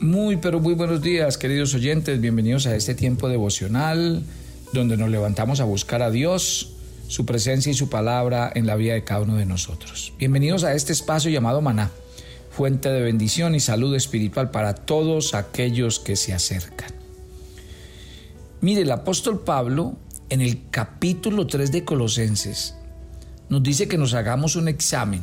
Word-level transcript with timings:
Muy, 0.00 0.38
pero 0.38 0.60
muy 0.60 0.72
buenos 0.72 1.02
días, 1.02 1.36
queridos 1.36 1.74
oyentes. 1.74 2.22
Bienvenidos 2.22 2.66
a 2.66 2.74
este 2.74 2.94
tiempo 2.94 3.28
devocional 3.28 4.22
donde 4.72 4.96
nos 4.96 5.10
levantamos 5.10 5.60
a 5.60 5.64
buscar 5.64 6.00
a 6.00 6.10
Dios, 6.10 6.72
su 7.06 7.26
presencia 7.26 7.70
y 7.70 7.74
su 7.74 7.90
palabra 7.90 8.50
en 8.54 8.66
la 8.66 8.76
vida 8.76 8.94
de 8.94 9.04
cada 9.04 9.20
uno 9.20 9.36
de 9.36 9.44
nosotros. 9.44 10.14
Bienvenidos 10.18 10.64
a 10.64 10.72
este 10.72 10.94
espacio 10.94 11.30
llamado 11.30 11.60
Maná, 11.60 11.90
fuente 12.50 12.88
de 12.88 13.02
bendición 13.02 13.54
y 13.54 13.60
salud 13.60 13.94
espiritual 13.94 14.50
para 14.50 14.74
todos 14.74 15.34
aquellos 15.34 16.00
que 16.00 16.16
se 16.16 16.32
acercan. 16.32 16.94
Mire, 18.62 18.80
el 18.80 18.92
apóstol 18.92 19.40
Pablo 19.40 19.96
en 20.30 20.40
el 20.40 20.62
capítulo 20.70 21.46
3 21.46 21.72
de 21.72 21.84
Colosenses 21.84 22.74
nos 23.50 23.62
dice 23.62 23.86
que 23.86 23.98
nos 23.98 24.14
hagamos 24.14 24.56
un 24.56 24.68
examen. 24.68 25.22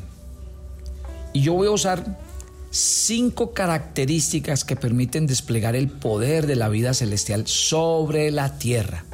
Y 1.34 1.41
yo 1.41 1.54
voy 1.54 1.68
a 1.68 1.71
usar 1.71 2.27
cinco 2.70 3.54
características 3.54 4.63
que 4.63 4.75
permiten 4.75 5.27
desplegar 5.27 5.75
el 5.75 5.89
poder 5.89 6.48
de 6.48 6.55
la 6.55 6.70
vida 6.70 6.93
celestial 6.93 7.48
sobre 7.48 8.31
la 8.31 8.57
tierra. 8.57 9.05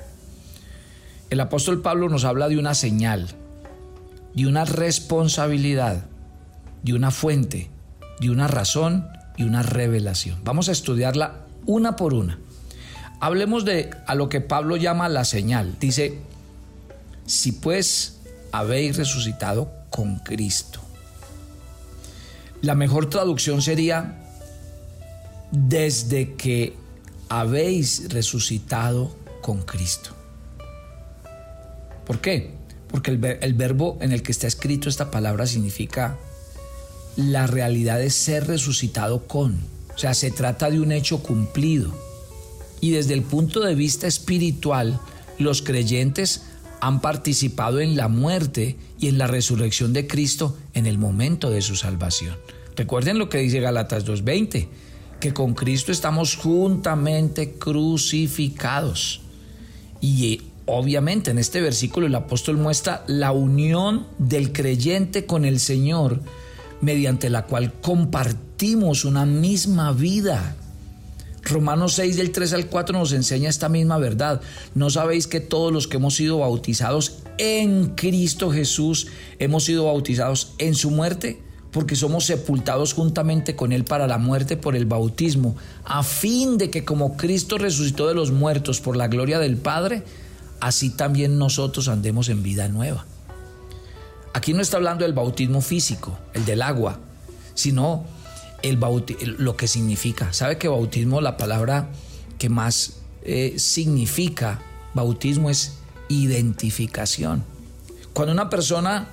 El 1.29 1.39
apóstol 1.39 1.81
Pablo 1.81 2.09
nos 2.09 2.25
habla 2.25 2.49
de 2.49 2.57
una 2.57 2.75
señal, 2.75 3.29
de 4.33 4.47
una 4.47 4.65
responsabilidad, 4.65 6.05
de 6.83 6.93
una 6.93 7.11
fuente, 7.11 7.69
de 8.19 8.29
una 8.29 8.47
razón 8.47 9.07
y 9.37 9.43
una 9.43 9.63
revelación. 9.63 10.41
Vamos 10.43 10.69
a 10.69 10.73
estudiarla 10.73 11.45
una 11.65 11.95
por 11.95 12.13
una. 12.13 12.39
Hablemos 13.19 13.65
de 13.65 13.89
a 14.05 14.15
lo 14.15 14.29
que 14.29 14.41
Pablo 14.41 14.75
llama 14.75 15.09
la 15.09 15.25
señal. 15.25 15.77
Dice, 15.79 16.19
si 17.25 17.53
pues 17.53 18.19
habéis 18.51 18.97
resucitado 18.97 19.71
con 19.89 20.19
Cristo. 20.19 20.82
La 22.63 22.75
mejor 22.75 23.09
traducción 23.09 23.61
sería, 23.61 24.23
desde 25.51 26.35
que 26.35 26.73
habéis 27.27 28.07
resucitado 28.13 29.13
con 29.41 29.63
Cristo. 29.63 30.11
¿Por 32.05 32.21
qué? 32.21 32.51
Porque 32.87 33.11
el, 33.11 33.53
verbo 33.53 33.97
en 33.99 34.13
el 34.13 34.23
que 34.23 34.31
está 34.31 34.47
escrito 34.47 34.87
esta 34.87 35.11
palabra 35.11 35.45
significa 35.45 36.17
la 37.17 37.47
realidad 37.47 37.99
de 37.99 38.09
ser 38.09 38.47
resucitado 38.47 39.27
con. 39.27 39.59
O 39.93 39.97
sea, 39.97 40.13
se 40.13 40.31
trata 40.31 40.71
de 40.71 40.79
un 40.79 40.93
hecho 40.93 41.21
cumplido. 41.21 41.93
Y 42.79 42.91
desde 42.91 43.13
el 43.13 43.23
punto 43.23 43.59
de 43.59 43.75
vista 43.75 44.07
espiritual, 44.07 45.01
los 45.37 45.63
creyentes 45.63 46.43
han 46.79 47.01
participado 47.01 47.81
en 47.81 47.97
la 47.97 48.07
muerte 48.07 48.77
y 48.99 49.07
en 49.07 49.17
la 49.17 49.27
resurrección 49.27 49.93
de 49.93 50.07
Cristo 50.07 50.57
en 50.73 50.85
el 50.85 50.97
momento 50.97 51.49
de 51.49 51.61
su 51.61 51.75
salvación. 51.75 52.35
Recuerden 52.75 53.19
lo 53.19 53.29
que 53.29 53.37
dice 53.37 53.59
Galatas 53.59 54.05
2.20, 54.05 54.67
que 55.19 55.33
con 55.33 55.53
Cristo 55.53 55.91
estamos 55.91 56.35
juntamente 56.35 57.53
crucificados. 57.53 59.21
Y 60.01 60.41
obviamente 60.65 61.31
en 61.31 61.39
este 61.39 61.61
versículo 61.61 62.07
el 62.07 62.15
apóstol 62.15 62.57
muestra 62.57 63.03
la 63.07 63.31
unión 63.31 64.07
del 64.17 64.51
creyente 64.51 65.25
con 65.25 65.45
el 65.45 65.59
Señor, 65.59 66.21
mediante 66.81 67.29
la 67.29 67.45
cual 67.45 67.73
compartimos 67.81 69.05
una 69.05 69.25
misma 69.25 69.93
vida. 69.93 70.55
Romanos 71.43 71.93
6 71.93 72.17
del 72.17 72.31
3 72.31 72.53
al 72.53 72.67
4 72.67 72.97
nos 72.97 73.11
enseña 73.11 73.49
esta 73.49 73.69
misma 73.69 73.97
verdad. 73.97 74.41
¿No 74.75 74.89
sabéis 74.89 75.27
que 75.27 75.41
todos 75.41 75.71
los 75.71 75.87
que 75.87 75.97
hemos 75.97 76.15
sido 76.15 76.39
bautizados 76.39 77.19
en 77.37 77.95
Cristo 77.95 78.49
Jesús 78.49 79.07
hemos 79.39 79.65
sido 79.65 79.85
bautizados 79.85 80.53
en 80.57 80.73
su 80.73 80.89
muerte? 80.89 81.39
Porque 81.73 81.95
somos 81.95 82.25
sepultados 82.25 82.93
juntamente 82.93 83.55
con 83.55 83.73
Él 83.73 83.83
para 83.83 84.07
la 84.07 84.17
muerte 84.17 84.55
por 84.55 84.75
el 84.75 84.85
bautismo, 84.85 85.57
a 85.83 86.03
fin 86.03 86.57
de 86.57 86.69
que 86.69 86.85
como 86.85 87.17
Cristo 87.17 87.57
resucitó 87.57 88.07
de 88.07 88.13
los 88.13 88.31
muertos 88.31 88.79
por 88.79 88.95
la 88.95 89.09
gloria 89.09 89.39
del 89.39 89.57
Padre, 89.57 90.03
así 90.61 90.91
también 90.91 91.37
nosotros 91.37 91.89
andemos 91.89 92.29
en 92.29 92.43
vida 92.43 92.69
nueva. 92.69 93.05
Aquí 94.33 94.53
no 94.53 94.61
está 94.61 94.77
hablando 94.77 95.03
del 95.03 95.13
bautismo 95.13 95.61
físico, 95.61 96.17
el 96.33 96.45
del 96.45 96.61
agua, 96.61 96.99
sino 97.53 98.05
el 98.63 98.79
lo 99.37 99.57
que 99.57 99.67
significa. 99.67 100.33
¿Sabe 100.33 100.57
que 100.57 100.67
bautismo, 100.67 101.21
la 101.21 101.37
palabra 101.37 101.89
que 102.39 102.49
más 102.49 102.93
eh, 103.23 103.55
significa 103.57 104.61
bautismo 104.93 105.49
es 105.49 105.73
identificación? 106.07 107.43
Cuando 108.13 108.31
una 108.31 108.49
persona 108.49 109.09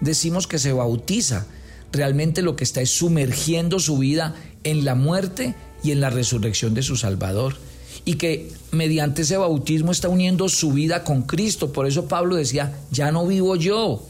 decimos 0.00 0.46
que 0.46 0.58
se 0.58 0.72
bautiza, 0.72 1.46
realmente 1.92 2.42
lo 2.42 2.56
que 2.56 2.64
está 2.64 2.80
es 2.80 2.90
sumergiendo 2.90 3.78
su 3.78 3.98
vida 3.98 4.34
en 4.64 4.84
la 4.84 4.94
muerte 4.94 5.54
y 5.82 5.90
en 5.92 6.00
la 6.00 6.10
resurrección 6.10 6.74
de 6.74 6.82
su 6.82 6.96
Salvador. 6.96 7.56
Y 8.04 8.14
que 8.14 8.50
mediante 8.70 9.22
ese 9.22 9.36
bautismo 9.36 9.92
está 9.92 10.08
uniendo 10.08 10.48
su 10.48 10.72
vida 10.72 11.04
con 11.04 11.22
Cristo. 11.22 11.72
Por 11.72 11.86
eso 11.86 12.08
Pablo 12.08 12.36
decía, 12.36 12.78
ya 12.90 13.12
no 13.12 13.26
vivo 13.26 13.56
yo, 13.56 14.06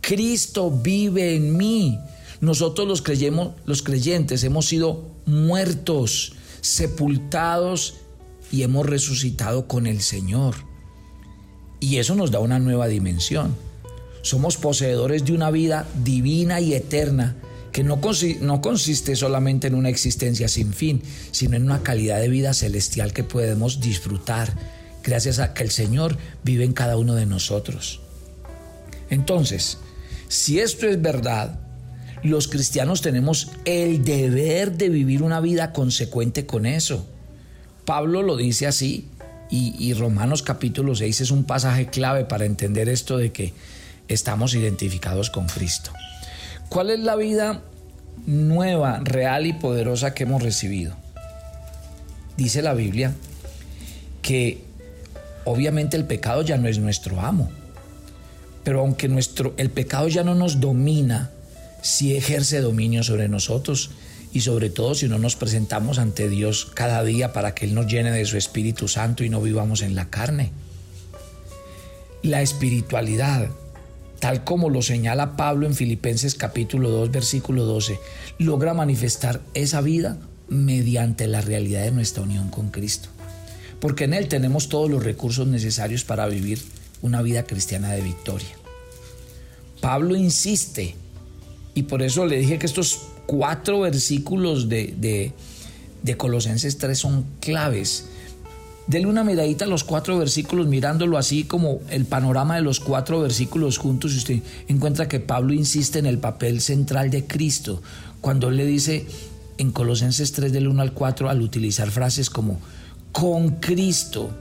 Cristo 0.00 0.70
vive 0.70 1.36
en 1.36 1.56
mí. 1.56 1.98
Nosotros 2.40 2.88
los, 2.88 3.02
creyemos, 3.02 3.52
los 3.66 3.82
creyentes 3.82 4.44
hemos 4.44 4.66
sido 4.66 5.04
muertos, 5.26 6.32
sepultados 6.62 7.96
y 8.50 8.62
hemos 8.62 8.86
resucitado 8.86 9.68
con 9.68 9.86
el 9.86 10.00
Señor. 10.00 10.54
Y 11.80 11.96
eso 11.96 12.14
nos 12.14 12.30
da 12.30 12.40
una 12.40 12.58
nueva 12.58 12.88
dimensión. 12.88 13.54
Somos 14.22 14.56
poseedores 14.56 15.24
de 15.24 15.32
una 15.32 15.50
vida 15.50 15.86
divina 16.04 16.60
y 16.60 16.74
eterna 16.74 17.36
que 17.72 17.84
no, 17.84 18.00
no, 18.40 18.60
consiste 18.60 19.16
solamente 19.16 19.68
en 19.68 19.74
una 19.74 19.88
existencia 19.88 20.48
sin 20.48 20.72
fin, 20.72 21.02
sino 21.30 21.56
en 21.56 21.64
una 21.64 21.82
calidad 21.82 22.20
de 22.20 22.28
vida 22.28 22.52
celestial 22.52 23.12
que 23.12 23.24
podemos 23.24 23.80
disfrutar 23.80 24.52
gracias 25.02 25.38
a 25.38 25.54
que 25.54 25.62
el 25.62 25.70
Señor 25.70 26.18
vive 26.42 26.64
en 26.64 26.72
cada 26.72 26.96
uno 26.96 27.14
de 27.14 27.26
nosotros. 27.26 28.00
Entonces, 29.08 29.78
si 30.28 30.60
esto 30.60 30.86
es 30.86 31.00
verdad, 31.00 31.60
los 32.22 32.48
cristianos 32.48 33.02
tenemos 33.02 33.48
el 33.64 34.04
deber 34.04 34.72
de 34.72 34.88
vivir 34.88 35.22
una 35.22 35.40
vida 35.40 35.72
consecuente 35.72 36.46
con 36.46 36.66
eso. 36.66 37.06
Pablo 37.84 38.22
lo 38.22 38.36
dice 38.36 38.66
así 38.66 39.08
y, 39.50 39.92
Romanos 39.94 40.42
capítulo 40.42 40.94
6 40.94 41.22
es 41.22 41.30
un 41.32 41.42
pasaje 41.42 41.86
clave 41.86 42.24
para 42.24 42.44
entender 42.44 42.88
esto 42.88 43.18
de 43.18 43.32
que 43.32 43.52
estamos 44.10 44.54
identificados 44.54 45.30
con 45.30 45.46
Cristo. 45.46 45.92
¿Cuál 46.68 46.90
es 46.90 47.00
la 47.00 47.16
vida 47.16 47.62
nueva, 48.26 49.00
real 49.02 49.46
y 49.46 49.52
poderosa 49.52 50.14
que 50.14 50.24
hemos 50.24 50.42
recibido? 50.42 50.94
Dice 52.36 52.62
la 52.62 52.74
Biblia 52.74 53.14
que 54.22 54.62
obviamente 55.44 55.96
el 55.96 56.04
pecado 56.04 56.42
ya 56.42 56.58
no 56.58 56.68
es 56.68 56.78
nuestro 56.78 57.20
amo, 57.20 57.50
pero 58.64 58.80
aunque 58.80 59.08
nuestro, 59.08 59.54
el 59.56 59.70
pecado 59.70 60.08
ya 60.08 60.22
no 60.22 60.34
nos 60.34 60.60
domina, 60.60 61.30
si 61.82 62.16
ejerce 62.16 62.60
dominio 62.60 63.02
sobre 63.02 63.28
nosotros 63.28 63.90
y 64.32 64.42
sobre 64.42 64.70
todo 64.70 64.94
si 64.94 65.08
no 65.08 65.18
nos 65.18 65.36
presentamos 65.36 65.98
ante 65.98 66.28
Dios 66.28 66.70
cada 66.74 67.02
día 67.02 67.32
para 67.32 67.54
que 67.54 67.64
Él 67.64 67.74
nos 67.74 67.86
llene 67.86 68.12
de 68.12 68.24
su 68.26 68.36
Espíritu 68.36 68.86
Santo 68.86 69.24
y 69.24 69.30
no 69.30 69.40
vivamos 69.40 69.82
en 69.82 69.94
la 69.94 70.08
carne. 70.10 70.52
La 72.22 72.42
espiritualidad, 72.42 73.48
tal 74.20 74.44
como 74.44 74.70
lo 74.70 74.82
señala 74.82 75.36
Pablo 75.36 75.66
en 75.66 75.74
Filipenses 75.74 76.34
capítulo 76.34 76.90
2 76.90 77.10
versículo 77.10 77.64
12, 77.64 77.98
logra 78.38 78.74
manifestar 78.74 79.40
esa 79.54 79.80
vida 79.80 80.18
mediante 80.48 81.26
la 81.26 81.40
realidad 81.40 81.82
de 81.82 81.92
nuestra 81.92 82.22
unión 82.22 82.48
con 82.50 82.70
Cristo. 82.70 83.08
Porque 83.80 84.04
en 84.04 84.14
Él 84.14 84.28
tenemos 84.28 84.68
todos 84.68 84.90
los 84.90 85.02
recursos 85.02 85.46
necesarios 85.46 86.04
para 86.04 86.26
vivir 86.26 86.60
una 87.02 87.22
vida 87.22 87.44
cristiana 87.44 87.92
de 87.92 88.02
victoria. 88.02 88.48
Pablo 89.80 90.14
insiste 90.14 90.94
y 91.74 91.84
por 91.84 92.02
eso 92.02 92.26
le 92.26 92.36
dije 92.36 92.58
que 92.58 92.66
estos 92.66 93.00
cuatro 93.26 93.80
versículos 93.80 94.68
de, 94.68 95.32
de, 96.02 96.16
Colosenses 96.16 96.76
3 96.78 96.98
son 96.98 97.24
claves. 97.40 98.06
Denle 98.90 99.06
una 99.06 99.22
miradita 99.22 99.66
a 99.66 99.68
los 99.68 99.84
cuatro 99.84 100.18
versículos, 100.18 100.66
mirándolo 100.66 101.16
así 101.16 101.44
como 101.44 101.78
el 101.90 102.06
panorama 102.06 102.56
de 102.56 102.62
los 102.62 102.80
cuatro 102.80 103.20
versículos 103.20 103.78
juntos, 103.78 104.14
y 104.14 104.18
usted 104.18 104.42
encuentra 104.66 105.06
que 105.06 105.20
Pablo 105.20 105.52
insiste 105.52 106.00
en 106.00 106.06
el 106.06 106.18
papel 106.18 106.60
central 106.60 107.08
de 107.08 107.24
Cristo. 107.24 107.80
Cuando 108.20 108.48
él 108.48 108.56
le 108.56 108.66
dice 108.66 109.06
en 109.58 109.70
Colosenses 109.70 110.32
3 110.32 110.52
del 110.52 110.66
1 110.66 110.82
al 110.82 110.92
4, 110.92 111.30
al 111.30 111.40
utilizar 111.40 111.88
frases 111.92 112.30
como 112.30 112.58
con 113.12 113.60
Cristo, 113.60 114.36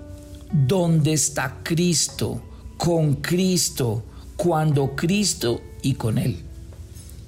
¿dónde 0.51 1.13
está 1.13 1.57
Cristo? 1.61 2.41
Con 2.75 3.17
Cristo, 3.17 4.03
cuando 4.35 4.95
Cristo 4.95 5.61
y 5.83 5.93
con 5.93 6.17
Él. 6.17 6.37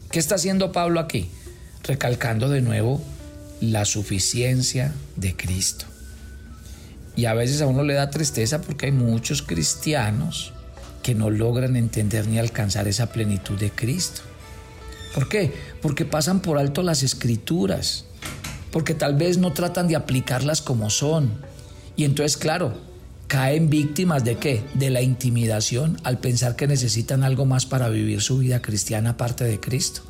¿Qué 0.09 0.17
está 0.17 0.33
haciendo 0.33 0.71
Pablo 0.71 0.99
aquí? 0.99 1.29
Recalcando 1.83 2.49
de 2.49 2.61
nuevo 2.61 2.99
la 3.59 3.85
suficiencia 3.85 4.91
de 5.17 5.35
Cristo. 5.35 5.85
Y 7.15 7.25
a 7.25 7.33
veces 7.33 7.61
a 7.61 7.67
uno 7.67 7.83
le 7.83 7.93
da 7.93 8.09
tristeza 8.09 8.61
porque 8.61 8.87
hay 8.87 8.91
muchos 8.91 9.41
cristianos 9.41 10.53
que 11.03 11.15
no 11.15 11.29
logran 11.29 11.75
entender 11.75 12.27
ni 12.27 12.39
alcanzar 12.39 12.87
esa 12.87 13.11
plenitud 13.11 13.57
de 13.59 13.71
Cristo. 13.71 14.21
¿Por 15.13 15.27
qué? 15.27 15.53
Porque 15.81 16.05
pasan 16.05 16.39
por 16.41 16.57
alto 16.57 16.83
las 16.83 17.03
escrituras. 17.03 18.05
porque 18.71 18.93
tal 18.93 19.15
vez 19.15 19.37
no 19.37 19.51
tratan 19.51 19.89
de 19.89 19.97
aplicarlas 19.97 20.61
como 20.61 20.89
son. 20.89 21.29
Y 21.97 22.05
entonces, 22.05 22.37
claro, 22.37 22.73
caen 23.27 23.69
víctimas 23.69 24.23
de 24.23 24.37
qué? 24.37 24.63
De 24.75 24.89
la 24.89 25.01
intimidación 25.01 25.99
al 26.03 26.19
pensar 26.19 26.55
que 26.55 26.67
necesitan 26.67 27.23
algo 27.23 27.45
más 27.45 27.65
para 27.65 27.89
vivir 27.89 28.21
su 28.21 28.37
vida 28.37 28.61
cristiana 28.61 29.11
aparte 29.11 29.43
de 29.43 29.59
Cristo. 29.59 30.03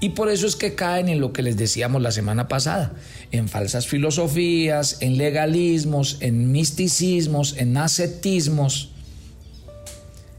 Y 0.00 0.10
por 0.10 0.30
eso 0.30 0.46
es 0.46 0.56
que 0.56 0.74
caen 0.74 1.10
en 1.10 1.20
lo 1.20 1.32
que 1.32 1.42
les 1.42 1.58
decíamos 1.58 2.00
la 2.00 2.10
semana 2.10 2.48
pasada, 2.48 2.92
en 3.32 3.48
falsas 3.48 3.86
filosofías, 3.86 4.96
en 5.00 5.18
legalismos, 5.18 6.16
en 6.20 6.50
misticismos, 6.50 7.54
en 7.58 7.76
ascetismos. 7.76 8.92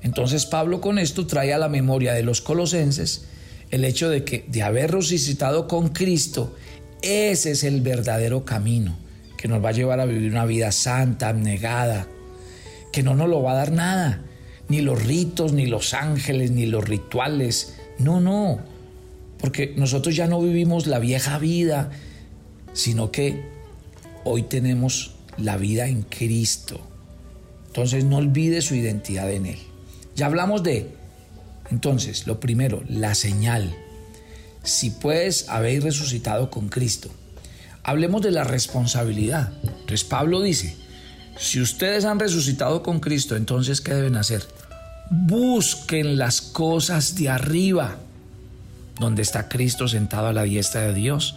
Entonces 0.02 0.48
Pablo 0.48 0.82
con 0.82 0.98
esto 0.98 1.28
trae 1.28 1.54
a 1.54 1.60
la 1.60 1.70
memoria 1.70 2.14
de 2.14 2.24
los 2.24 2.42
colosenses 2.42 3.26
el 3.70 3.86
hecho 3.86 4.10
de 4.10 4.24
que 4.24 4.46
de 4.48 4.64
haber 4.64 4.92
resucitado 4.92 5.68
con 5.68 5.90
Cristo, 5.90 6.56
ese 7.04 7.52
es 7.52 7.64
el 7.64 7.82
verdadero 7.82 8.44
camino 8.44 8.98
que 9.38 9.48
nos 9.48 9.64
va 9.64 9.70
a 9.70 9.74
llevar 9.74 10.00
a 10.00 10.06
vivir 10.06 10.32
una 10.32 10.46
vida 10.46 10.72
santa, 10.72 11.30
abnegada, 11.30 12.08
que 12.92 13.02
no 13.02 13.16
nos 13.16 13.30
lo 13.30 13.42
va 13.42 13.54
a 13.54 13.56
dar 13.56 13.72
nada, 13.72 14.22
ni 14.70 14.82
los 14.82 15.04
ritos, 15.04 15.54
ni 15.54 15.66
los 15.66 15.94
ángeles, 15.94 16.52
ni 16.52 16.66
los 16.66 16.88
rituales. 16.88 17.76
No, 17.98 18.22
no, 18.22 18.60
porque 19.42 19.74
nosotros 19.76 20.16
ya 20.16 20.28
no 20.28 20.40
vivimos 20.40 20.86
la 20.86 21.00
vieja 21.00 21.40
vida, 21.40 21.90
sino 22.74 23.12
que 23.12 23.44
hoy 24.24 24.44
tenemos 24.44 25.16
la 25.38 25.58
vida 25.58 25.88
en 25.88 26.04
Cristo. 26.04 26.80
Entonces 27.68 28.06
no 28.06 28.18
olvide 28.18 28.62
su 28.62 28.76
identidad 28.76 29.32
en 29.32 29.48
Él. 29.48 29.58
Ya 30.16 30.28
hablamos 30.28 30.62
de, 30.62 30.92
entonces, 31.72 32.28
lo 32.28 32.40
primero, 32.40 32.84
la 32.88 33.16
señal. 33.16 33.76
Si 34.64 34.92
puedes 34.92 35.50
haber 35.50 35.82
resucitado 35.82 36.52
con 36.52 36.70
Cristo. 36.70 37.10
Hablemos 37.82 38.22
de 38.22 38.30
la 38.30 38.44
responsabilidad. 38.44 39.54
Entonces 39.64 40.04
Pablo 40.04 40.42
dice, 40.42 40.76
si 41.40 41.60
ustedes 41.60 42.06
han 42.06 42.20
resucitado 42.20 42.84
con 42.84 43.00
Cristo, 43.00 43.36
entonces 43.36 43.82
¿qué 43.82 43.96
deben 43.96 44.18
hacer? 44.18 44.44
Busquen 45.10 46.18
las 46.18 46.42
cosas 46.42 47.16
de 47.16 47.30
arriba 47.30 47.98
donde 49.02 49.22
está 49.22 49.50
Cristo 49.50 49.90
sentado 49.90 50.28
a 50.28 50.34
la 50.34 50.44
diestra 50.44 50.82
de 50.82 50.94
Dios. 50.94 51.36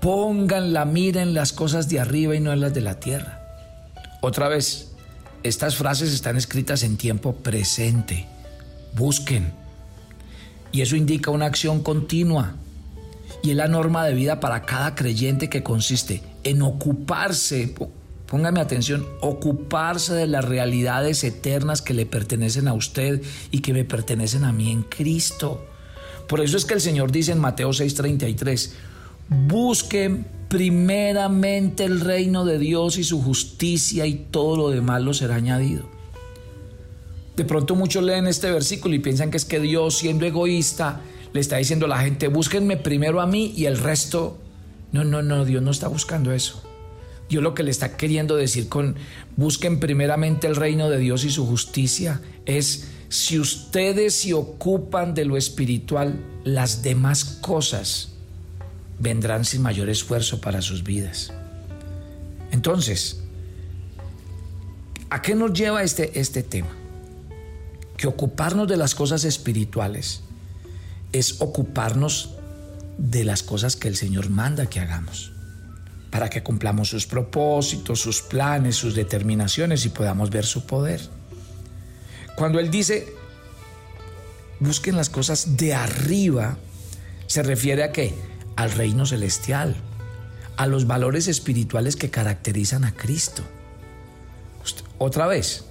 Pongan 0.00 0.72
la 0.72 0.86
mira 0.86 1.20
en 1.20 1.34
las 1.34 1.52
cosas 1.52 1.88
de 1.90 2.00
arriba 2.00 2.34
y 2.34 2.40
no 2.40 2.52
en 2.52 2.60
las 2.60 2.72
de 2.72 2.80
la 2.80 2.98
tierra. 2.98 3.40
Otra 4.22 4.48
vez, 4.48 4.92
estas 5.42 5.76
frases 5.76 6.12
están 6.14 6.36
escritas 6.36 6.82
en 6.82 6.96
tiempo 6.96 7.34
presente. 7.34 8.26
Busquen. 8.96 9.52
Y 10.70 10.80
eso 10.80 10.96
indica 10.96 11.30
una 11.30 11.46
acción 11.46 11.82
continua. 11.82 12.54
Y 13.42 13.50
es 13.50 13.56
la 13.56 13.68
norma 13.68 14.04
de 14.06 14.14
vida 14.14 14.40
para 14.40 14.62
cada 14.62 14.94
creyente 14.94 15.50
que 15.50 15.62
consiste 15.62 16.22
en 16.44 16.62
ocuparse, 16.62 17.74
póngame 18.26 18.60
atención, 18.60 19.06
ocuparse 19.20 20.14
de 20.14 20.28
las 20.28 20.44
realidades 20.44 21.24
eternas 21.24 21.82
que 21.82 21.94
le 21.94 22.06
pertenecen 22.06 22.68
a 22.68 22.74
usted 22.74 23.22
y 23.50 23.58
que 23.58 23.72
me 23.72 23.84
pertenecen 23.84 24.44
a 24.44 24.52
mí 24.52 24.70
en 24.70 24.82
Cristo. 24.84 25.66
Por 26.28 26.40
eso 26.40 26.56
es 26.56 26.64
que 26.64 26.74
el 26.74 26.80
Señor 26.80 27.12
dice 27.12 27.32
en 27.32 27.40
Mateo 27.40 27.70
6:33, 27.70 28.72
busquen 29.28 30.26
primeramente 30.48 31.84
el 31.84 32.00
reino 32.00 32.44
de 32.44 32.58
Dios 32.58 32.98
y 32.98 33.04
su 33.04 33.22
justicia 33.22 34.06
y 34.06 34.14
todo 34.30 34.56
lo 34.56 34.70
demás 34.70 35.02
lo 35.02 35.14
será 35.14 35.36
añadido. 35.36 35.84
De 37.36 37.44
pronto 37.44 37.74
muchos 37.74 38.04
leen 38.04 38.26
este 38.26 38.50
versículo 38.50 38.94
y 38.94 38.98
piensan 38.98 39.30
que 39.30 39.38
es 39.38 39.46
que 39.46 39.60
Dios, 39.60 39.96
siendo 39.98 40.26
egoísta, 40.26 41.00
le 41.32 41.40
está 41.40 41.56
diciendo 41.56 41.86
a 41.86 41.88
la 41.88 41.98
gente, 41.98 42.28
búsquenme 42.28 42.76
primero 42.76 43.20
a 43.20 43.26
mí 43.26 43.52
y 43.56 43.64
el 43.66 43.78
resto... 43.78 44.38
No, 44.92 45.04
no, 45.04 45.22
no, 45.22 45.46
Dios 45.46 45.62
no 45.62 45.70
está 45.70 45.88
buscando 45.88 46.32
eso. 46.32 46.62
Dios 47.30 47.42
lo 47.42 47.54
que 47.54 47.62
le 47.62 47.70
está 47.70 47.96
queriendo 47.96 48.36
decir 48.36 48.68
con 48.68 48.96
busquen 49.38 49.80
primeramente 49.80 50.46
el 50.46 50.54
reino 50.54 50.90
de 50.90 50.98
Dios 50.98 51.24
y 51.24 51.30
su 51.30 51.46
justicia 51.46 52.20
es 52.44 52.90
si 53.12 53.38
ustedes 53.38 54.14
se 54.14 54.32
ocupan 54.32 55.12
de 55.12 55.26
lo 55.26 55.36
espiritual, 55.36 56.18
las 56.44 56.82
demás 56.82 57.26
cosas 57.26 58.14
vendrán 58.98 59.44
sin 59.44 59.60
mayor 59.60 59.90
esfuerzo 59.90 60.40
para 60.40 60.62
sus 60.62 60.82
vidas. 60.82 61.30
Entonces, 62.52 63.20
¿a 65.10 65.20
qué 65.20 65.34
nos 65.34 65.52
lleva 65.52 65.82
este, 65.82 66.18
este 66.18 66.42
tema? 66.42 66.74
Que 67.98 68.06
ocuparnos 68.06 68.66
de 68.66 68.78
las 68.78 68.94
cosas 68.94 69.24
espirituales 69.24 70.22
es 71.12 71.42
ocuparnos 71.42 72.30
de 72.96 73.24
las 73.24 73.42
cosas 73.42 73.76
que 73.76 73.88
el 73.88 73.96
Señor 73.96 74.30
manda 74.30 74.70
que 74.70 74.80
hagamos, 74.80 75.32
para 76.10 76.30
que 76.30 76.42
cumplamos 76.42 76.88
sus 76.88 77.06
propósitos, 77.06 78.00
sus 78.00 78.22
planes, 78.22 78.76
sus 78.76 78.94
determinaciones 78.94 79.84
y 79.84 79.90
podamos 79.90 80.30
ver 80.30 80.46
su 80.46 80.64
poder. 80.64 81.21
Cuando 82.36 82.58
Él 82.58 82.70
dice, 82.70 83.12
busquen 84.60 84.96
las 84.96 85.10
cosas 85.10 85.56
de 85.56 85.74
arriba, 85.74 86.56
se 87.26 87.42
refiere 87.42 87.82
a 87.82 87.92
qué? 87.92 88.14
Al 88.56 88.70
reino 88.72 89.06
celestial, 89.06 89.76
a 90.56 90.66
los 90.66 90.86
valores 90.86 91.28
espirituales 91.28 91.96
que 91.96 92.10
caracterizan 92.10 92.84
a 92.84 92.94
Cristo. 92.94 93.42
otra 94.98 95.26
vez, 95.26 95.64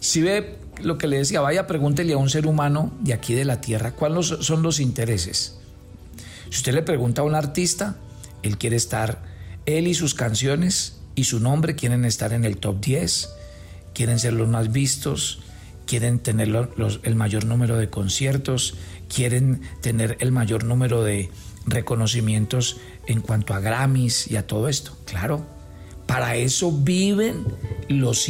si 0.00 0.22
ve 0.22 0.58
lo 0.82 0.98
que 0.98 1.08
le 1.08 1.18
decía, 1.18 1.40
vaya 1.40 1.66
pregúntele 1.66 2.12
a 2.12 2.18
un 2.18 2.30
ser 2.30 2.46
humano 2.46 2.92
de 3.00 3.12
aquí 3.12 3.34
de 3.34 3.44
la 3.44 3.60
tierra 3.60 3.92
cuáles 3.92 4.26
son 4.26 4.62
los 4.62 4.78
intereses. 4.78 5.58
Si 6.50 6.58
usted 6.58 6.72
le 6.72 6.82
pregunta 6.82 7.22
a 7.22 7.24
un 7.24 7.34
artista, 7.34 7.96
él 8.42 8.56
quiere 8.56 8.76
estar, 8.76 9.22
él 9.66 9.88
y 9.88 9.94
sus 9.94 10.14
canciones 10.14 11.00
y 11.14 11.24
su 11.24 11.40
nombre 11.40 11.74
quieren 11.74 12.04
estar 12.04 12.32
en 12.32 12.44
el 12.44 12.58
top 12.58 12.80
10, 12.80 13.28
quieren 13.92 14.18
ser 14.18 14.32
los 14.34 14.48
más 14.48 14.70
vistos, 14.70 15.40
quieren 15.88 16.18
tener 16.18 16.68
el 17.02 17.14
mayor 17.16 17.46
número 17.46 17.78
de 17.78 17.88
conciertos, 17.88 18.74
quieren 19.12 19.62
tener 19.80 20.18
el 20.20 20.30
mayor 20.30 20.64
número 20.64 21.02
de 21.02 21.30
reconocimientos 21.66 22.76
en 23.06 23.22
cuanto 23.22 23.54
a 23.54 23.60
Grammys 23.60 24.30
y 24.30 24.36
a 24.36 24.46
todo 24.46 24.68
esto. 24.68 24.92
Claro, 25.06 25.46
para 26.06 26.36
eso 26.36 26.70
viven 26.70 27.46
los 27.88 28.28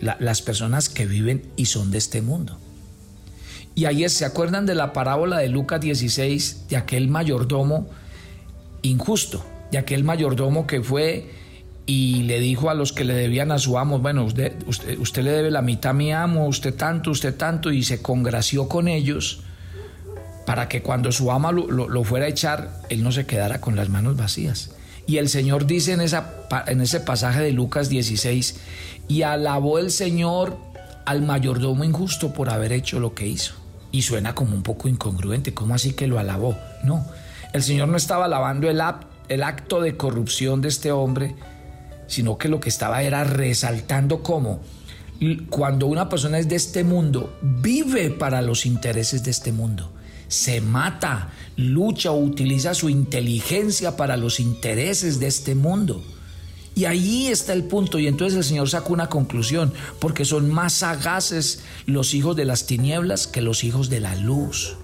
las 0.00 0.42
personas 0.42 0.88
que 0.88 1.06
viven 1.06 1.44
y 1.56 1.66
son 1.66 1.92
de 1.92 1.98
este 1.98 2.20
mundo. 2.20 2.58
Y 3.76 3.84
ahí 3.84 4.08
se 4.08 4.24
acuerdan 4.24 4.66
de 4.66 4.74
la 4.74 4.92
parábola 4.92 5.38
de 5.38 5.48
Lucas 5.48 5.80
16, 5.80 6.66
de 6.68 6.76
aquel 6.76 7.06
mayordomo 7.06 7.88
injusto, 8.82 9.44
de 9.70 9.78
aquel 9.78 10.02
mayordomo 10.02 10.66
que 10.66 10.82
fue 10.82 11.30
y 11.88 12.24
le 12.24 12.38
dijo 12.38 12.68
a 12.68 12.74
los 12.74 12.92
que 12.92 13.02
le 13.02 13.14
debían 13.14 13.50
a 13.50 13.56
su 13.56 13.78
amo, 13.78 13.98
bueno, 13.98 14.22
usted, 14.24 14.52
usted, 14.66 15.22
le 15.22 15.30
debe 15.30 15.50
la 15.50 15.62
mitad 15.62 15.92
a 15.92 15.94
mi 15.94 16.12
amo, 16.12 16.46
usted 16.46 16.74
tanto, 16.74 17.10
usted 17.10 17.34
tanto, 17.34 17.72
y 17.72 17.82
se 17.82 18.02
congració 18.02 18.68
con 18.68 18.88
ellos 18.88 19.40
para 20.44 20.68
que 20.68 20.82
cuando 20.82 21.10
su 21.12 21.32
ama 21.32 21.50
lo, 21.50 22.04
fuera 22.04 22.26
a 22.26 22.28
echar, 22.28 22.82
él 22.90 23.02
no 23.02 23.10
se 23.10 23.24
quedara 23.24 23.62
con 23.62 23.74
las 23.74 23.88
manos 23.88 24.18
vacías. 24.18 24.72
Y 25.06 25.16
el 25.16 25.30
Señor 25.30 25.64
dice 25.64 25.94
en, 25.94 26.02
esa, 26.02 26.34
en 26.66 26.82
ese 26.82 27.00
pasaje 27.00 27.40
de 27.40 27.52
Lucas 27.52 27.88
16, 27.88 28.60
y 29.08 29.22
alabó 29.22 29.78
el 29.78 29.90
Señor 29.90 30.58
al 31.06 31.22
mayordomo 31.22 31.84
injusto 31.84 32.34
por 32.34 32.50
haber 32.50 32.72
hecho 32.72 33.00
lo 33.00 33.14
que 33.14 33.26
hizo. 33.26 33.54
Y 33.92 34.02
suena 34.02 34.34
como 34.34 34.54
un 34.54 34.62
poco 34.62 34.88
incongruente, 34.88 35.54
¿cómo 35.54 35.74
así 35.74 35.94
que 35.94 36.06
lo 36.06 36.18
alabó? 36.18 36.54
No, 36.84 37.06
el 37.54 37.62
Señor 37.62 37.88
no 37.88 37.96
estaba 37.96 38.26
alabando 38.26 38.68
el 38.68 39.42
acto 39.42 39.80
de 39.80 39.96
corrupción 39.96 40.60
de 40.60 40.68
este 40.68 40.92
hombre, 40.92 41.34
sino 42.08 42.36
que 42.36 42.48
lo 42.48 42.58
que 42.58 42.68
estaba 42.68 43.02
era 43.02 43.22
resaltando 43.22 44.22
cómo 44.22 44.60
cuando 45.50 45.86
una 45.86 46.08
persona 46.08 46.38
es 46.38 46.48
de 46.48 46.56
este 46.56 46.84
mundo, 46.84 47.36
vive 47.42 48.10
para 48.10 48.40
los 48.40 48.66
intereses 48.66 49.24
de 49.24 49.32
este 49.32 49.50
mundo, 49.50 49.90
se 50.28 50.60
mata, 50.60 51.30
lucha 51.56 52.12
o 52.12 52.22
utiliza 52.22 52.74
su 52.74 52.88
inteligencia 52.88 53.96
para 53.96 54.16
los 54.16 54.38
intereses 54.38 55.18
de 55.18 55.26
este 55.26 55.54
mundo. 55.54 56.02
Y 56.76 56.84
ahí 56.84 57.26
está 57.26 57.52
el 57.54 57.64
punto. 57.64 57.98
Y 57.98 58.06
entonces 58.06 58.36
el 58.36 58.44
Señor 58.44 58.68
sacó 58.68 58.92
una 58.92 59.08
conclusión, 59.08 59.72
porque 59.98 60.24
son 60.24 60.48
más 60.48 60.74
sagaces 60.74 61.60
los 61.86 62.14
hijos 62.14 62.36
de 62.36 62.44
las 62.44 62.66
tinieblas 62.66 63.26
que 63.26 63.40
los 63.40 63.64
hijos 63.64 63.88
de 63.88 63.98
la 63.98 64.14
luz. 64.14 64.76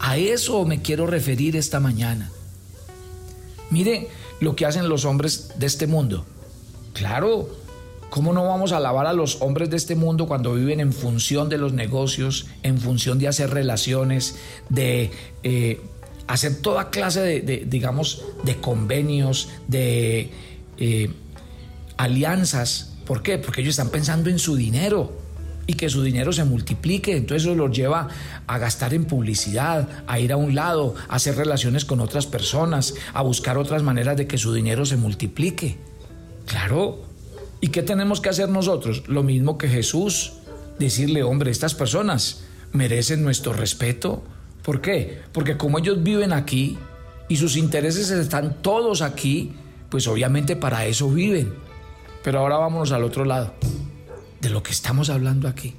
A 0.00 0.18
eso 0.18 0.66
me 0.66 0.82
quiero 0.82 1.06
referir 1.06 1.56
esta 1.56 1.80
mañana. 1.80 2.30
Mire 3.70 4.08
lo 4.40 4.54
que 4.56 4.66
hacen 4.66 4.88
los 4.88 5.06
hombres 5.06 5.52
de 5.56 5.66
este 5.66 5.86
mundo. 5.86 6.26
Claro, 6.92 7.48
¿cómo 8.10 8.32
no 8.32 8.44
vamos 8.44 8.72
a 8.72 8.78
alabar 8.78 9.06
a 9.06 9.12
los 9.12 9.40
hombres 9.40 9.70
de 9.70 9.76
este 9.76 9.94
mundo 9.94 10.26
cuando 10.26 10.54
viven 10.54 10.80
en 10.80 10.92
función 10.92 11.48
de 11.48 11.58
los 11.58 11.72
negocios, 11.72 12.46
en 12.62 12.78
función 12.78 13.18
de 13.18 13.28
hacer 13.28 13.50
relaciones, 13.50 14.36
de 14.68 15.10
eh, 15.42 15.80
hacer 16.26 16.60
toda 16.60 16.90
clase 16.90 17.20
de, 17.20 17.64
digamos, 17.66 18.24
de 18.44 18.56
convenios, 18.56 19.48
de 19.68 20.30
eh, 20.78 21.10
alianzas? 21.96 22.94
¿Por 23.06 23.22
qué? 23.22 23.38
Porque 23.38 23.62
ellos 23.62 23.72
están 23.72 23.90
pensando 23.90 24.30
en 24.30 24.38
su 24.38 24.56
dinero 24.56 25.12
y 25.66 25.74
que 25.74 25.88
su 25.88 26.02
dinero 26.02 26.32
se 26.32 26.44
multiplique. 26.44 27.16
Entonces 27.16 27.44
eso 27.44 27.54
los 27.54 27.76
lleva 27.76 28.08
a 28.46 28.58
gastar 28.58 28.92
en 28.92 29.04
publicidad, 29.04 29.88
a 30.06 30.18
ir 30.18 30.32
a 30.32 30.36
un 30.36 30.54
lado, 30.56 30.94
a 31.08 31.16
hacer 31.16 31.36
relaciones 31.36 31.84
con 31.84 32.00
otras 32.00 32.26
personas, 32.26 32.94
a 33.14 33.22
buscar 33.22 33.56
otras 33.56 33.82
maneras 33.82 34.16
de 34.16 34.26
que 34.26 34.36
su 34.36 34.52
dinero 34.52 34.84
se 34.84 34.96
multiplique. 34.96 35.78
Claro. 36.46 36.98
¿Y 37.60 37.68
qué 37.68 37.82
tenemos 37.82 38.20
que 38.20 38.28
hacer 38.28 38.48
nosotros? 38.48 39.04
Lo 39.08 39.22
mismo 39.22 39.58
que 39.58 39.68
Jesús. 39.68 40.34
Decirle, 40.78 41.22
hombre, 41.22 41.50
estas 41.50 41.74
personas 41.74 42.44
merecen 42.72 43.22
nuestro 43.22 43.52
respeto. 43.52 44.22
¿Por 44.62 44.80
qué? 44.80 45.20
Porque 45.32 45.56
como 45.56 45.78
ellos 45.78 46.02
viven 46.02 46.32
aquí 46.32 46.78
y 47.28 47.36
sus 47.36 47.56
intereses 47.56 48.10
están 48.10 48.62
todos 48.62 49.02
aquí, 49.02 49.52
pues 49.90 50.06
obviamente 50.06 50.56
para 50.56 50.86
eso 50.86 51.10
viven. 51.10 51.52
Pero 52.24 52.40
ahora 52.40 52.56
vámonos 52.56 52.92
al 52.92 53.04
otro 53.04 53.24
lado 53.24 53.54
de 54.40 54.50
lo 54.50 54.62
que 54.62 54.72
estamos 54.72 55.10
hablando 55.10 55.48
aquí. 55.48 55.74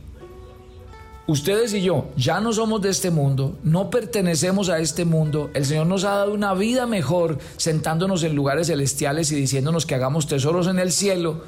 Ustedes 1.32 1.74
y 1.74 1.82
yo 1.82 2.10
ya 2.18 2.42
no 2.42 2.52
somos 2.52 2.82
de 2.82 2.90
este 2.90 3.10
mundo, 3.10 3.58
no 3.64 3.90
pertenecemos 3.90 4.68
a 4.68 4.80
este 4.80 5.06
mundo. 5.06 5.50
El 5.54 5.66
Señor 5.66 5.88
nos 5.88 6.04
ha 6.04 6.10
dado 6.10 6.34
una 6.34 6.54
vida 6.54 6.88
mejor 6.88 7.40
sentándonos 7.56 8.24
en 8.24 8.36
lugares 8.36 8.68
celestiales 8.68 9.32
y 9.32 9.36
diciéndonos 9.36 9.86
que 9.86 9.96
hagamos 9.96 10.28
tesoros 10.28 10.68
en 10.68 10.78
el 10.78 10.92
cielo. 10.92 11.46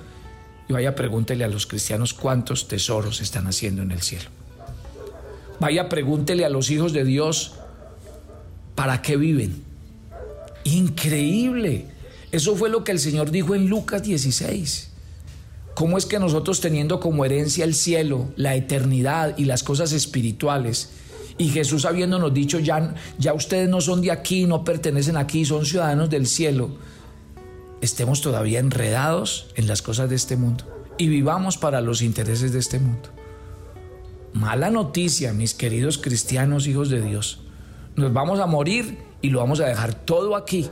Y 0.69 0.73
vaya, 0.73 0.95
pregúntele 0.95 1.43
a 1.43 1.49
los 1.49 1.67
cristianos 1.67 2.13
cuántos 2.13 2.69
tesoros 2.69 3.19
están 3.19 3.45
haciendo 3.45 3.81
en 3.81 3.91
el 3.91 4.01
cielo. 4.01 4.29
Vaya, 5.59 5.89
pregúntele 5.89 6.45
a 6.45 6.49
los 6.49 6.71
hijos 6.71 6.93
de 6.93 7.03
Dios 7.03 7.55
para 8.75 9.01
qué 9.01 9.17
viven. 9.17 9.63
Increíble. 10.63 11.87
Eso 12.31 12.55
fue 12.55 12.69
lo 12.69 12.85
que 12.85 12.93
el 12.93 12.99
Señor 12.99 13.31
dijo 13.31 13.53
en 13.53 13.67
Lucas 13.67 14.01
16. 14.01 14.92
¿Cómo 15.75 15.97
es 15.97 16.05
que 16.05 16.19
nosotros 16.19 16.61
teniendo 16.61 16.99
como 16.99 17.25
herencia 17.25 17.65
el 17.65 17.73
cielo, 17.73 18.27
la 18.35 18.55
eternidad 18.55 19.37
y 19.37 19.45
las 19.45 19.63
cosas 19.63 19.91
espirituales, 19.91 20.89
y 21.37 21.49
Jesús 21.49 21.85
habiéndonos 21.85 22.33
dicho, 22.33 22.59
ya, 22.59 22.93
ya 23.17 23.33
ustedes 23.33 23.67
no 23.67 23.81
son 23.81 24.01
de 24.01 24.11
aquí, 24.11 24.45
no 24.45 24.63
pertenecen 24.63 25.17
aquí, 25.17 25.45
son 25.45 25.65
ciudadanos 25.65 26.09
del 26.11 26.27
cielo, 26.27 26.77
estemos 27.81 28.21
todavía 28.21 28.59
enredados 28.59 29.47
en 29.55 29.67
las 29.67 29.81
cosas 29.81 30.09
de 30.09 30.15
este 30.15 30.37
mundo 30.37 30.65
y 30.97 31.07
vivamos 31.07 31.57
para 31.57 31.81
los 31.81 32.01
intereses 32.01 32.53
de 32.53 32.59
este 32.59 32.79
mundo? 32.79 33.09
Mala 34.33 34.69
noticia, 34.69 35.33
mis 35.33 35.53
queridos 35.53 35.97
cristianos, 35.97 36.67
hijos 36.67 36.89
de 36.89 37.01
Dios. 37.01 37.39
Nos 37.95 38.13
vamos 38.13 38.39
a 38.39 38.45
morir 38.45 38.97
y 39.21 39.29
lo 39.29 39.39
vamos 39.39 39.59
a 39.59 39.65
dejar 39.65 39.93
todo 39.93 40.35
aquí, 40.35 40.69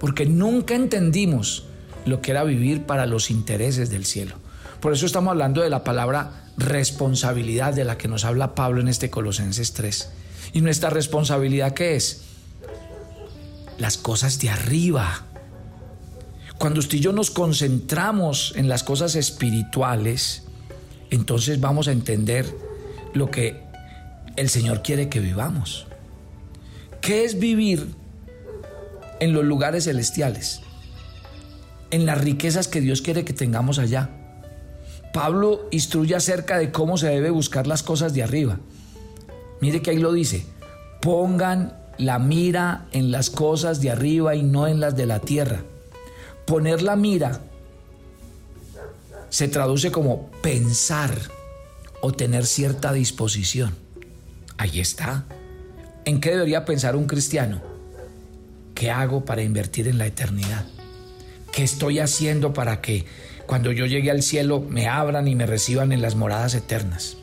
porque 0.00 0.26
nunca 0.26 0.74
entendimos 0.74 1.66
lo 2.04 2.20
que 2.20 2.30
era 2.30 2.44
vivir 2.44 2.84
para 2.84 3.06
los 3.06 3.30
intereses 3.30 3.90
del 3.90 4.04
cielo. 4.04 4.36
Por 4.80 4.92
eso 4.92 5.06
estamos 5.06 5.30
hablando 5.30 5.62
de 5.62 5.70
la 5.70 5.84
palabra 5.84 6.50
responsabilidad 6.56 7.72
de 7.72 7.84
la 7.84 7.96
que 7.96 8.08
nos 8.08 8.24
habla 8.24 8.54
Pablo 8.54 8.80
en 8.80 8.88
este 8.88 9.10
Colosenses 9.10 9.72
3. 9.72 10.10
¿Y 10.52 10.60
nuestra 10.60 10.90
responsabilidad 10.90 11.72
qué 11.72 11.96
es? 11.96 12.22
Las 13.78 13.96
cosas 13.96 14.38
de 14.38 14.50
arriba. 14.50 15.22
Cuando 16.58 16.80
usted 16.80 16.98
y 16.98 17.00
yo 17.00 17.12
nos 17.12 17.30
concentramos 17.30 18.52
en 18.56 18.68
las 18.68 18.84
cosas 18.84 19.16
espirituales, 19.16 20.44
entonces 21.10 21.60
vamos 21.60 21.88
a 21.88 21.92
entender 21.92 22.46
lo 23.14 23.30
que 23.30 23.62
el 24.36 24.48
Señor 24.48 24.82
quiere 24.82 25.08
que 25.08 25.20
vivamos. 25.20 25.86
¿Qué 27.00 27.24
es 27.24 27.38
vivir 27.38 27.94
en 29.20 29.32
los 29.32 29.44
lugares 29.44 29.84
celestiales? 29.84 30.60
En 31.94 32.06
las 32.06 32.20
riquezas 32.20 32.66
que 32.66 32.80
Dios 32.80 33.02
quiere 33.02 33.24
que 33.24 33.32
tengamos 33.32 33.78
allá. 33.78 34.10
Pablo 35.12 35.68
instruye 35.70 36.16
acerca 36.16 36.58
de 36.58 36.72
cómo 36.72 36.98
se 36.98 37.06
debe 37.06 37.30
buscar 37.30 37.68
las 37.68 37.84
cosas 37.84 38.14
de 38.14 38.24
arriba. 38.24 38.58
Mire 39.60 39.80
que 39.80 39.92
ahí 39.92 39.98
lo 39.98 40.12
dice, 40.12 40.44
pongan 41.00 41.78
la 41.96 42.18
mira 42.18 42.86
en 42.90 43.12
las 43.12 43.30
cosas 43.30 43.80
de 43.80 43.92
arriba 43.92 44.34
y 44.34 44.42
no 44.42 44.66
en 44.66 44.80
las 44.80 44.96
de 44.96 45.06
la 45.06 45.20
tierra. 45.20 45.62
Poner 46.46 46.82
la 46.82 46.96
mira 46.96 47.42
se 49.30 49.46
traduce 49.46 49.92
como 49.92 50.30
pensar 50.42 51.16
o 52.00 52.12
tener 52.12 52.44
cierta 52.44 52.92
disposición. 52.92 53.72
Ahí 54.58 54.80
está. 54.80 55.26
¿En 56.04 56.20
qué 56.20 56.30
debería 56.30 56.64
pensar 56.64 56.96
un 56.96 57.06
cristiano? 57.06 57.62
¿Qué 58.74 58.90
hago 58.90 59.24
para 59.24 59.42
invertir 59.42 59.86
en 59.86 59.98
la 59.98 60.06
eternidad? 60.06 60.66
¿Qué 61.54 61.62
estoy 61.62 62.00
haciendo 62.00 62.52
para 62.52 62.80
que 62.80 63.04
cuando 63.46 63.70
yo 63.70 63.86
llegue 63.86 64.10
al 64.10 64.24
cielo 64.24 64.58
me 64.58 64.88
abran 64.88 65.28
y 65.28 65.36
me 65.36 65.46
reciban 65.46 65.92
en 65.92 66.02
las 66.02 66.16
moradas 66.16 66.56
eternas? 66.56 67.16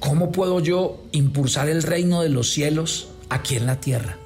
¿Cómo 0.00 0.32
puedo 0.32 0.60
yo 0.60 1.04
impulsar 1.12 1.68
el 1.68 1.82
reino 1.82 2.22
de 2.22 2.30
los 2.30 2.50
cielos 2.50 3.08
aquí 3.28 3.56
en 3.56 3.66
la 3.66 3.80
tierra? 3.80 4.16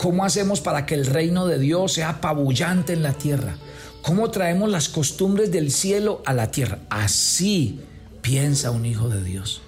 ¿Cómo 0.00 0.24
hacemos 0.24 0.60
para 0.60 0.84
que 0.84 0.96
el 0.96 1.06
reino 1.06 1.46
de 1.46 1.60
Dios 1.60 1.92
sea 1.92 2.08
apabullante 2.08 2.92
en 2.92 3.04
la 3.04 3.12
tierra? 3.12 3.54
¿Cómo 4.02 4.32
traemos 4.32 4.68
las 4.68 4.88
costumbres 4.88 5.52
del 5.52 5.70
cielo 5.70 6.22
a 6.26 6.32
la 6.32 6.50
tierra? 6.50 6.80
Así 6.90 7.82
piensa 8.20 8.72
un 8.72 8.84
hijo 8.84 9.10
de 9.10 9.22
Dios. 9.22 9.62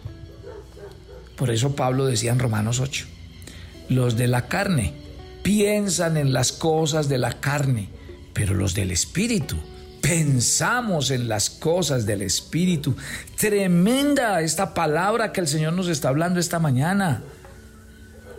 Por 1.37 1.53
eso 1.53 1.77
Pablo 1.77 2.05
decía 2.05 2.33
en 2.33 2.41
Romanos 2.41 2.81
8, 2.81 3.07
los 3.91 4.17
de 4.17 4.27
la 4.27 4.49
carne 4.49 4.93
piensan 5.45 6.17
en 6.17 6.33
las 6.33 6.51
cosas 6.51 7.09
de 7.09 7.19
la 7.19 7.35
carne, 7.35 7.94
pero 8.35 8.53
los 8.53 8.75
del 8.75 8.91
Espíritu. 8.91 9.57
Pensamos 10.03 11.11
en 11.11 11.29
las 11.29 11.49
cosas 11.49 12.05
del 12.05 12.21
Espíritu. 12.21 12.95
Tremenda 13.39 14.43
esta 14.43 14.75
palabra 14.75 15.33
que 15.33 15.41
el 15.41 15.49
Señor 15.49 15.73
nos 15.73 15.89
está 15.89 16.09
hablando 16.11 16.41
esta 16.41 16.59
mañana. 16.59 17.23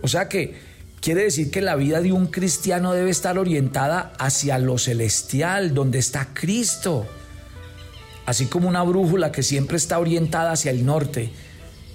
O 0.03 0.07
sea 0.07 0.29
que 0.29 0.59
quiere 1.01 1.23
decir 1.23 1.49
que 1.49 1.61
la 1.61 1.75
vida 1.75 2.01
de 2.01 2.11
un 2.11 2.27
cristiano 2.27 2.93
debe 2.93 3.09
estar 3.09 3.39
orientada 3.39 4.13
hacia 4.19 4.59
lo 4.59 4.77
celestial, 4.77 5.73
donde 5.73 5.97
está 5.97 6.27
Cristo. 6.35 7.07
Así 8.27 8.45
como 8.45 8.69
una 8.69 8.83
brújula 8.83 9.31
que 9.31 9.41
siempre 9.41 9.77
está 9.77 9.97
orientada 9.97 10.51
hacia 10.51 10.69
el 10.69 10.85
norte. 10.85 11.31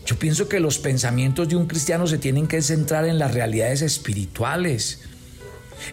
Yo 0.07 0.19
pienso 0.19 0.49
que 0.49 0.59
los 0.59 0.79
pensamientos 0.79 1.49
de 1.49 1.55
un 1.55 1.67
cristiano 1.67 2.09
se 2.09 2.19
tienen 2.19 2.49
que 2.49 2.63
centrar 2.63 3.05
en 3.05 3.19
las 3.21 3.35
realidades 3.35 3.83
espirituales, 3.83 5.03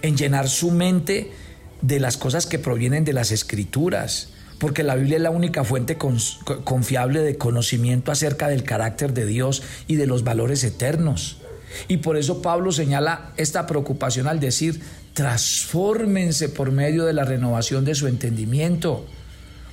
en 0.02 0.18
llenar 0.18 0.50
su 0.50 0.72
mente 0.72 1.32
de 1.82 2.00
las 2.00 2.18
cosas 2.18 2.46
que 2.46 2.60
provienen 2.60 3.06
de 3.06 3.14
las 3.14 3.32
escrituras, 3.32 4.30
porque 4.60 4.84
la 4.84 4.96
Biblia 4.96 5.18
es 5.18 5.24
la 5.24 5.30
única 5.30 5.64
fuente 5.64 5.98
confiable 5.98 7.22
de 7.22 7.38
conocimiento 7.38 8.12
acerca 8.12 8.48
del 8.48 8.64
carácter 8.64 9.14
de 9.14 9.26
Dios 9.26 9.62
y 9.88 9.96
de 9.96 10.08
los 10.08 10.24
valores 10.24 10.64
eternos. 10.64 11.38
Y 11.88 11.98
por 11.98 12.18
eso 12.18 12.42
Pablo 12.42 12.72
señala 12.72 13.34
esta 13.38 13.68
preocupación 13.68 14.28
al 14.28 14.40
decir, 14.40 14.82
transfórmense 15.14 16.50
por 16.50 16.72
medio 16.72 17.06
de 17.06 17.14
la 17.14 17.26
renovación 17.26 17.86
de 17.86 17.96
su 17.96 18.08
entendimiento, 18.08 19.06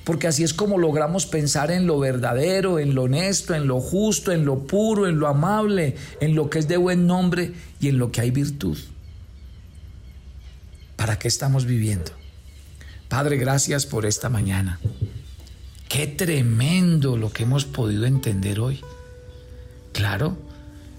porque 0.03 0.27
así 0.27 0.43
es 0.43 0.53
como 0.53 0.77
logramos 0.77 1.25
pensar 1.25 1.71
en 1.71 1.87
lo 1.87 1.97
verdadero, 1.97 2.77
en 2.77 2.93
lo 2.93 3.03
honesto, 3.03 3.55
en 3.55 3.65
lo 3.65 3.79
justo, 3.79 4.31
en 4.31 4.45
lo 4.45 4.59
puro, 4.59 5.07
en 5.07 5.19
lo 5.19 5.27
amable, 5.27 5.95
en 6.21 6.35
lo 6.35 6.49
que 6.49 6.59
es 6.59 6.67
de 6.67 6.77
buen 6.77 7.07
nombre 7.07 7.53
y 7.79 7.89
en 7.89 7.97
lo 7.97 8.11
que 8.11 8.21
hay 8.21 8.29
virtud. 8.29 8.77
¿Para 10.95 11.19
qué 11.19 11.27
estamos 11.27 11.65
viviendo? 11.65 12.11
Padre, 13.07 13.37
gracias 13.37 13.85
por 13.85 14.05
esta 14.05 14.29
mañana. 14.29 14.79
Qué 15.87 16.07
tremendo 16.07 17.17
lo 17.17 17.31
que 17.31 17.43
hemos 17.43 17.65
podido 17.65 18.05
entender 18.05 18.59
hoy. 18.59 18.81
Claro, 19.93 20.37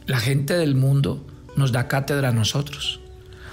la 0.06 0.18
gente 0.18 0.54
del 0.54 0.74
mundo 0.74 1.26
nos 1.56 1.72
da 1.72 1.88
cátedra 1.88 2.28
a 2.28 2.32
nosotros, 2.32 3.00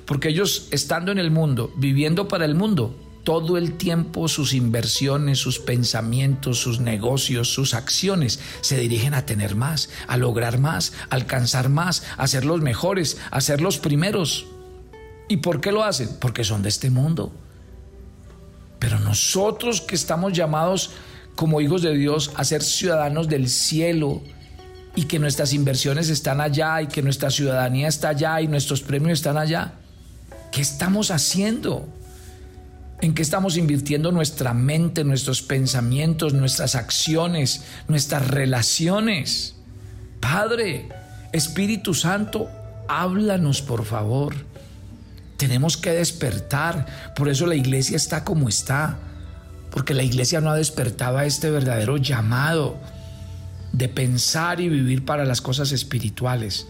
porque 0.05 0.29
ellos 0.29 0.67
estando 0.71 1.11
en 1.11 1.17
el 1.17 1.31
mundo, 1.31 1.73
viviendo 1.75 2.27
para 2.27 2.45
el 2.45 2.55
mundo, 2.55 2.95
todo 3.23 3.57
el 3.57 3.73
tiempo 3.77 4.27
sus 4.27 4.53
inversiones, 4.53 5.39
sus 5.39 5.59
pensamientos, 5.59 6.59
sus 6.59 6.79
negocios, 6.79 7.53
sus 7.53 7.73
acciones 7.73 8.39
se 8.61 8.77
dirigen 8.77 9.13
a 9.13 9.25
tener 9.25 9.55
más, 9.55 9.89
a 10.07 10.17
lograr 10.17 10.59
más, 10.59 10.93
a 11.09 11.15
alcanzar 11.15 11.69
más, 11.69 12.03
a 12.17 12.27
ser 12.27 12.45
los 12.45 12.61
mejores, 12.61 13.17
a 13.31 13.41
ser 13.41 13.61
los 13.61 13.79
primeros. 13.79 14.45
¿Y 15.27 15.37
por 15.37 15.61
qué 15.61 15.71
lo 15.71 15.83
hacen? 15.83 16.09
Porque 16.19 16.43
son 16.43 16.61
de 16.61 16.69
este 16.69 16.89
mundo. 16.89 17.31
Pero 18.79 18.99
nosotros 18.99 19.81
que 19.81 19.95
estamos 19.95 20.33
llamados 20.33 20.91
como 21.35 21.61
hijos 21.61 21.81
de 21.81 21.93
Dios 21.93 22.31
a 22.35 22.43
ser 22.43 22.61
ciudadanos 22.61 23.27
del 23.27 23.49
cielo 23.49 24.21
y 24.95 25.05
que 25.05 25.19
nuestras 25.19 25.53
inversiones 25.53 26.09
están 26.09 26.41
allá 26.41 26.81
y 26.81 26.87
que 26.87 27.01
nuestra 27.01 27.31
ciudadanía 27.31 27.87
está 27.87 28.09
allá 28.09 28.41
y 28.41 28.47
nuestros 28.47 28.81
premios 28.81 29.19
están 29.19 29.37
allá, 29.37 29.73
¿qué 30.51 30.61
estamos 30.61 31.09
haciendo? 31.11 31.87
¿En 33.01 33.13
qué 33.13 33.21
estamos 33.21 33.57
invirtiendo 33.57 34.11
nuestra 34.11 34.53
mente, 34.53 35.03
nuestros 35.03 35.41
pensamientos, 35.41 36.33
nuestras 36.33 36.75
acciones, 36.75 37.63
nuestras 37.87 38.27
relaciones? 38.27 39.55
Padre, 40.19 40.89
Espíritu 41.33 41.93
Santo, 41.93 42.49
háblanos 42.87 43.61
por 43.61 43.83
favor. 43.83 44.35
Tenemos 45.43 45.75
que 45.75 45.91
despertar. 45.91 47.13
Por 47.17 47.27
eso 47.27 47.45
la 47.45 47.55
iglesia 47.55 47.97
está 47.97 48.23
como 48.23 48.47
está. 48.47 48.97
Porque 49.71 49.93
la 49.93 50.03
iglesia 50.03 50.39
no 50.39 50.49
ha 50.51 50.55
despertado 50.55 51.17
a 51.17 51.25
este 51.25 51.51
verdadero 51.51 51.97
llamado. 51.97 52.79
de 53.73 53.89
pensar 53.89 54.61
y 54.61 54.69
vivir 54.69 55.03
para 55.03 55.25
las 55.25 55.41
cosas 55.41 55.71
espirituales, 55.71 56.67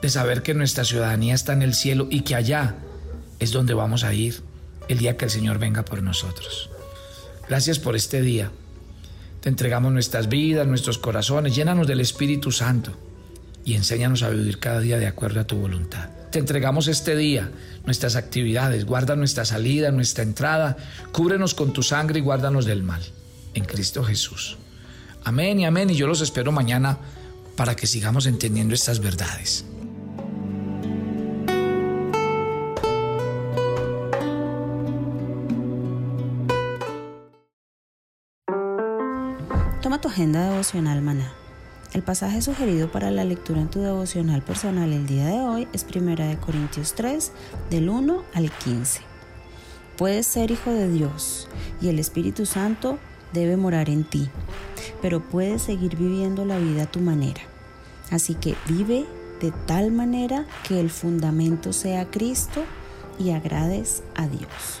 de 0.00 0.08
saber 0.08 0.42
que 0.42 0.54
nuestra 0.54 0.84
ciudadanía 0.84 1.34
está 1.34 1.52
en 1.52 1.62
el 1.62 1.74
cielo 1.74 2.06
y 2.08 2.20
que 2.20 2.36
allá 2.36 2.76
es 3.40 3.50
donde 3.50 3.74
vamos 3.74 4.04
a 4.04 4.14
ir 4.14 4.40
el 4.88 4.98
día 4.98 5.16
que 5.16 5.24
el 5.24 5.30
Señor 5.30 5.58
venga 5.58 5.84
por 5.84 6.02
nosotros. 6.04 6.70
Gracias 7.48 7.80
por 7.80 7.96
este 7.96 8.22
día. 8.22 8.52
Te 9.40 9.48
entregamos 9.48 9.92
nuestras 9.92 10.28
vidas, 10.28 10.68
nuestros 10.68 10.98
corazones, 10.98 11.56
llénanos 11.56 11.88
del 11.88 12.00
Espíritu 12.00 12.52
Santo 12.52 12.92
y 13.64 13.74
enséñanos 13.74 14.22
a 14.22 14.30
vivir 14.30 14.60
cada 14.60 14.78
día 14.78 14.98
de 14.98 15.08
acuerdo 15.08 15.40
a 15.40 15.48
tu 15.48 15.56
voluntad. 15.56 16.19
Te 16.30 16.38
entregamos 16.38 16.86
este 16.86 17.16
día, 17.16 17.50
nuestras 17.84 18.14
actividades, 18.14 18.84
guarda 18.84 19.16
nuestra 19.16 19.44
salida, 19.44 19.90
nuestra 19.90 20.22
entrada, 20.22 20.76
cúbrenos 21.10 21.54
con 21.54 21.72
tu 21.72 21.82
sangre 21.82 22.20
y 22.20 22.22
guárdanos 22.22 22.66
del 22.66 22.84
mal. 22.84 23.02
En 23.54 23.64
Cristo 23.64 24.04
Jesús. 24.04 24.56
Amén 25.24 25.58
y 25.58 25.66
amén 25.66 25.90
y 25.90 25.96
yo 25.96 26.06
los 26.06 26.20
espero 26.20 26.52
mañana 26.52 26.98
para 27.56 27.74
que 27.74 27.88
sigamos 27.88 28.26
entendiendo 28.26 28.74
estas 28.74 29.00
verdades. 29.00 29.64
Toma 39.82 40.00
tu 40.00 40.08
agenda 40.08 40.50
devocional 40.50 41.02
maná. 41.02 41.32
El 41.92 42.02
pasaje 42.02 42.40
sugerido 42.40 42.92
para 42.92 43.10
la 43.10 43.24
lectura 43.24 43.60
en 43.60 43.68
tu 43.68 43.80
devocional 43.80 44.42
personal 44.42 44.92
el 44.92 45.08
día 45.08 45.26
de 45.26 45.40
hoy 45.40 45.68
es 45.72 45.84
1 45.92 46.40
Corintios 46.40 46.94
3, 46.94 47.32
del 47.68 47.88
1 47.88 48.22
al 48.32 48.52
15. 48.52 49.00
Puedes 49.96 50.24
ser 50.24 50.52
hijo 50.52 50.70
de 50.70 50.88
Dios 50.88 51.48
y 51.80 51.88
el 51.88 51.98
Espíritu 51.98 52.46
Santo 52.46 53.00
debe 53.32 53.56
morar 53.56 53.90
en 53.90 54.04
ti, 54.04 54.28
pero 55.02 55.20
puedes 55.20 55.62
seguir 55.62 55.96
viviendo 55.96 56.44
la 56.44 56.58
vida 56.58 56.84
a 56.84 56.90
tu 56.90 57.00
manera. 57.00 57.40
Así 58.12 58.34
que 58.34 58.54
vive 58.68 59.04
de 59.40 59.52
tal 59.66 59.90
manera 59.90 60.46
que 60.68 60.78
el 60.78 60.90
fundamento 60.90 61.72
sea 61.72 62.08
Cristo 62.08 62.62
y 63.18 63.30
agrades 63.32 64.04
a 64.14 64.28
Dios. 64.28 64.80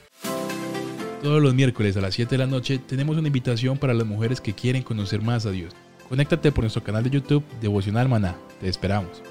Todos 1.21 1.39
los 1.39 1.53
miércoles 1.53 1.95
a 1.97 2.01
las 2.01 2.15
7 2.15 2.31
de 2.31 2.37
la 2.39 2.47
noche 2.47 2.79
tenemos 2.79 3.15
una 3.15 3.27
invitación 3.27 3.77
para 3.77 3.93
las 3.93 4.07
mujeres 4.07 4.41
que 4.41 4.53
quieren 4.53 4.81
conocer 4.81 5.21
más 5.21 5.45
a 5.45 5.51
Dios. 5.51 5.71
Conéctate 6.09 6.51
por 6.51 6.63
nuestro 6.63 6.83
canal 6.83 7.03
de 7.03 7.11
YouTube 7.11 7.43
Devocional 7.61 8.09
Maná. 8.09 8.35
Te 8.59 8.67
esperamos. 8.67 9.21